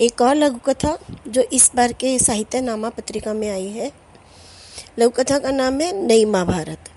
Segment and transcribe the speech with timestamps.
[0.00, 0.96] एक और लघु कथा
[1.28, 3.90] जो इस बार के साहित्य नामा पत्रिका में आई है।
[4.98, 6.88] लघु कथा का नाम है नई महाभारत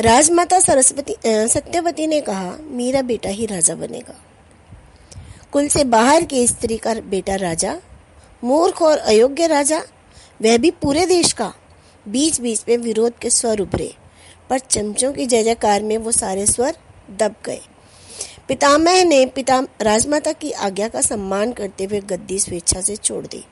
[0.00, 4.14] राजमाता सरस्वती सत्यवती ने कहा, मेरा बेटा ही राजा बनेगा।
[5.52, 7.76] कुल से बाहर की स्त्री का बेटा राजा,
[8.42, 9.78] मूर्ख और अयोग्य राजा,
[10.42, 11.52] वह भी पूरे देश का।
[12.08, 13.94] बीच बीच में विरोध के स्वर उभरे,
[14.50, 16.76] पर चमचों की जय जयकार में वो सारे स्वर
[17.10, 17.60] दब गए।
[18.48, 23.44] पितामह ने पिता राजमाता की आज्ञा का सम्मान करते हुए गद्दी स्वेच्छा से छोड़ दी।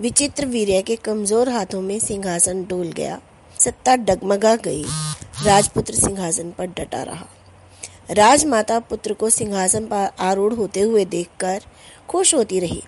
[0.00, 3.18] विचित्र वीर्य के कमज़ोर हाथों में सिंहासन डोल गया।
[3.56, 4.84] सत्ता डगमगा गई।
[5.44, 7.26] राजपुत्र सिंहासन पर डटा रहा।
[8.12, 11.60] राजमाता पुत्र को सिंहासन पर आरूढ़ होते हुए देखकर
[12.08, 12.82] खुश होती रही।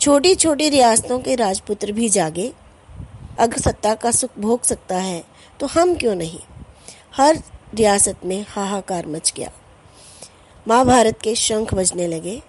[0.00, 2.52] छोटी छोटी रियासतों के राजपुत्र भी जागे।
[3.38, 5.22] अगर सत्ता का सुख भोग सकता है
[5.60, 6.40] तो हम क्यों नहीं?
[7.14, 7.42] हर
[7.74, 9.50] रियासत में हाहाकार मच गया।
[10.68, 12.42] महाभारत के शंख बजने लगे।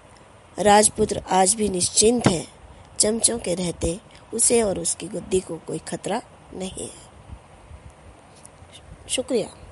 [0.58, 2.48] राजपुत्र आज भी निश्चिंत है।
[2.98, 4.00] चमचों के रहते,
[4.34, 6.22] उसे और उसकी गुद्दी को कोई खतरा
[6.54, 6.94] नहीं है।
[9.08, 9.67] शुक्रिया।